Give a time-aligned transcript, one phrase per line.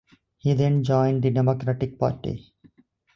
[0.39, 2.51] He then joined the Democratic Party.